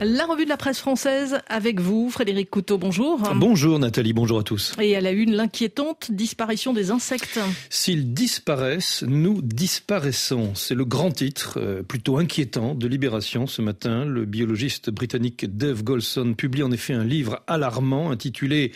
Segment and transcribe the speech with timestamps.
[0.00, 3.18] La revue de la presse française avec vous, Frédéric Couteau, bonjour.
[3.34, 4.76] Bonjour Nathalie, bonjour à tous.
[4.80, 7.40] Et à la une, l'inquiétante disparition des insectes.
[7.68, 10.54] S'ils disparaissent, nous disparaissons.
[10.54, 14.04] C'est le grand titre, euh, plutôt inquiétant, de Libération ce matin.
[14.04, 18.70] Le biologiste britannique Dave Golson publie en effet un livre alarmant intitulé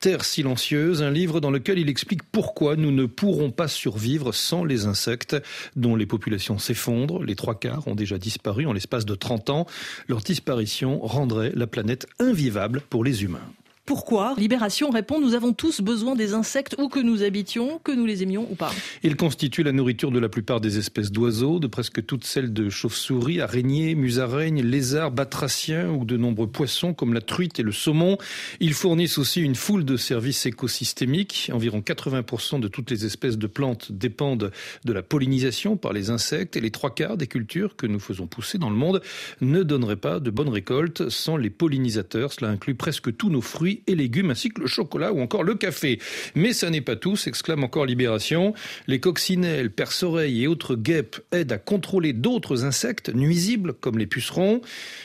[0.00, 4.62] Terre silencieuse, un livre dans lequel il explique pourquoi nous ne pourrons pas survivre sans
[4.62, 5.36] les insectes,
[5.74, 7.22] dont les populations s'effondrent.
[7.24, 9.66] Les trois quarts ont déjà disparu en l'espace de 30 ans.
[10.06, 10.65] Leur disparition
[11.00, 13.40] rendrait la planète invivable pour les humains.
[13.86, 18.04] Pourquoi Libération répond Nous avons tous besoin des insectes où que nous habitions, que nous
[18.04, 18.72] les aimions ou pas.
[19.04, 22.68] Ils constituent la nourriture de la plupart des espèces d'oiseaux, de presque toutes celles de
[22.68, 28.18] chauves-souris, araignées, musaraignes, lézards, batraciens ou de nombreux poissons comme la truite et le saumon.
[28.58, 31.52] Ils fournissent aussi une foule de services écosystémiques.
[31.54, 34.50] Environ 80% de toutes les espèces de plantes dépendent
[34.84, 38.26] de la pollinisation par les insectes et les trois quarts des cultures que nous faisons
[38.26, 39.00] pousser dans le monde
[39.40, 42.32] ne donneraient pas de bonnes récoltes sans les pollinisateurs.
[42.32, 45.54] Cela inclut presque tous nos fruits et légumes, ainsi que le chocolat ou encore le
[45.54, 45.98] café.
[46.34, 48.54] Mais ça n'est pas tout, s'exclame encore Libération.
[48.86, 54.60] Les coccinelles, perce-oreilles et autres guêpes aident à contrôler d'autres insectes nuisibles, comme les pucerons.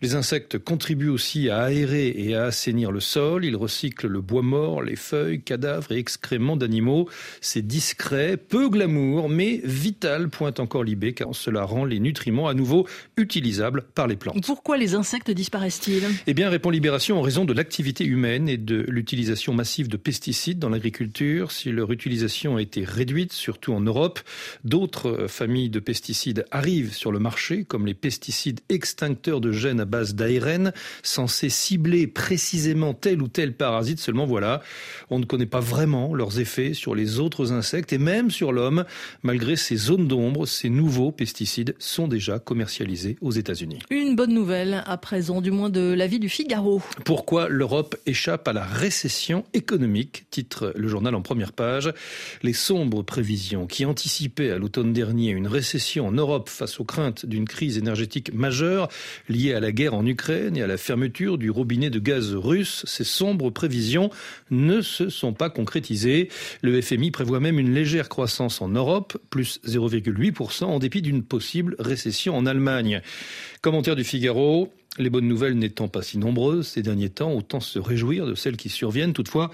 [0.00, 3.44] Les insectes contribuent aussi à aérer et à assainir le sol.
[3.44, 7.08] Ils recyclent le bois mort, les feuilles, cadavres et excréments d'animaux.
[7.40, 12.54] C'est discret, peu glamour, mais vital, pointe encore Libé, car cela rend les nutriments à
[12.54, 14.44] nouveau utilisables par les plantes.
[14.44, 16.04] Pourquoi les insectes disparaissent-ils?
[16.26, 20.58] Eh bien, répond Libération, en raison de l'activité humaine et de l'utilisation massive de pesticides
[20.58, 21.50] dans l'agriculture.
[21.50, 24.20] Si leur utilisation a été réduite, surtout en Europe,
[24.64, 29.80] d'autres euh, familles de pesticides arrivent sur le marché, comme les pesticides extincteurs de gènes
[29.80, 33.98] à base d'ARN, censés cibler précisément tel ou tel parasite.
[33.98, 34.62] Seulement voilà,
[35.10, 38.84] on ne connaît pas vraiment leurs effets sur les autres insectes et même sur l'homme.
[39.22, 43.78] Malgré ces zones d'ombre, ces nouveaux pesticides sont déjà commercialisés aux États-Unis.
[43.90, 46.82] Une bonne nouvelle à présent, du moins de l'avis du Figaro.
[47.04, 51.92] Pourquoi l'Europe échappe à la récession économique, titre le journal en première page.
[52.42, 57.26] Les sombres prévisions qui anticipaient à l'automne dernier une récession en Europe face aux craintes
[57.26, 58.88] d'une crise énergétique majeure
[59.28, 62.84] liée à la guerre en Ukraine et à la fermeture du robinet de gaz russe,
[62.86, 64.10] ces sombres prévisions
[64.50, 66.28] ne se sont pas concrétisées.
[66.62, 71.76] Le FMI prévoit même une légère croissance en Europe, plus 0,8%, en dépit d'une possible
[71.78, 73.00] récession en Allemagne.
[73.60, 77.78] Commentaire du Figaro, les bonnes nouvelles n'étant pas si nombreuses ces derniers temps, autant se
[77.78, 79.12] réjouir de celles qui surviennent.
[79.12, 79.50] Toutefois,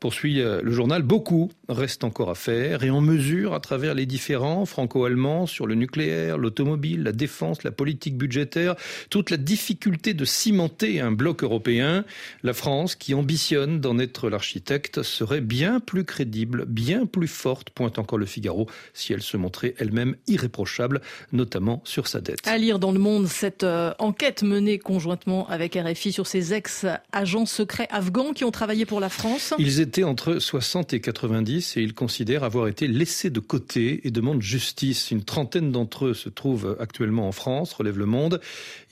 [0.00, 4.06] poursuit euh, le journal, beaucoup reste encore à faire et on mesure à travers les
[4.06, 8.74] différents franco-allemands sur le nucléaire, l'automobile, la défense, la politique budgétaire,
[9.10, 12.04] toute la difficulté de cimenter un bloc européen.
[12.42, 17.98] La France, qui ambitionne d'en être l'architecte, serait bien plus crédible, bien plus forte, pointe
[17.98, 21.00] encore le Figaro, si elle se montrait elle-même irréprochable,
[21.32, 22.46] notamment sur sa dette.
[22.46, 27.46] À lire dans le monde cette euh, enquête menée conjointement avec RFI sur ces ex-agents
[27.46, 29.54] secrets afghans qui ont travaillé pour la France.
[29.58, 34.12] Ils étaient entre 60 et 90 et ils considèrent avoir été laissés de côté et
[34.12, 35.10] demandent justice.
[35.10, 38.40] Une trentaine d'entre eux se trouvent actuellement en France, relève le monde.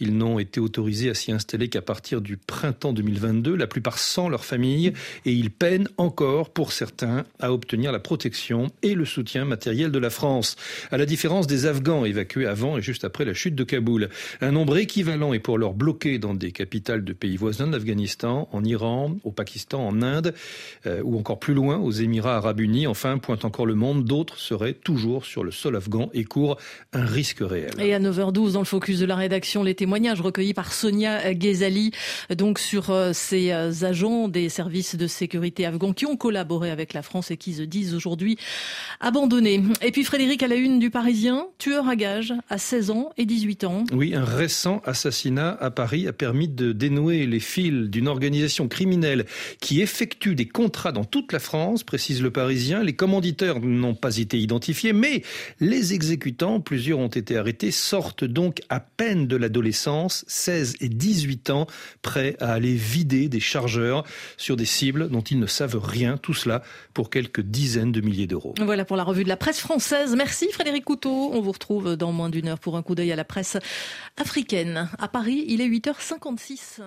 [0.00, 4.28] Ils n'ont été autorisés à s'y installer qu'à partir du printemps 2022, la plupart sans
[4.28, 4.92] leur famille,
[5.24, 10.00] et ils peinent encore, pour certains, à obtenir la protection et le soutien matériel de
[10.00, 10.56] la France.
[10.90, 14.08] À la différence des Afghans évacués avant et juste après la chute de Kaboul.
[14.40, 18.64] Un nombre équivalent est pour leur bloqué dans des capitales de pays voisins d'Afghanistan, en
[18.64, 20.34] Iran, au Pakistan, en Inde.
[20.88, 22.86] Euh, ou encore plus loin aux Émirats arabes unis.
[22.86, 26.56] Enfin, pointe encore le monde, d'autres seraient toujours sur le sol afghan et courent
[26.92, 27.72] un risque réel.
[27.78, 31.92] Et à 9h12, dans le focus de la rédaction, les témoignages recueillis par Sonia Ghezali,
[32.36, 36.92] donc sur euh, ces euh, agents des services de sécurité afghans qui ont collaboré avec
[36.92, 38.38] la France et qui se disent aujourd'hui
[39.00, 39.62] abandonnés.
[39.82, 43.26] Et puis Frédéric à la une du Parisien, tueur à gage à 16 ans et
[43.26, 43.84] 18 ans.
[43.92, 49.26] Oui, un récent assassinat à Paris a permis de dénouer les fils d'une organisation criminelle
[49.60, 52.82] qui effectue des contrats dans toute la France, précise le Parisien.
[52.82, 55.22] Les commanditeurs n'ont pas été identifiés, mais
[55.60, 61.50] les exécutants, plusieurs ont été arrêtés, sortent donc à peine de l'adolescence, 16 et 18
[61.50, 61.66] ans,
[62.02, 64.04] prêts à aller vider des chargeurs
[64.36, 66.16] sur des cibles dont ils ne savent rien.
[66.16, 66.62] Tout cela
[66.94, 68.54] pour quelques dizaines de milliers d'euros.
[68.58, 70.14] Voilà pour la revue de la presse française.
[70.16, 71.30] Merci Frédéric Couteau.
[71.32, 73.56] On vous retrouve dans moins d'une heure pour un coup d'œil à la presse
[74.16, 74.88] africaine.
[74.98, 76.80] À Paris, il est 8h56.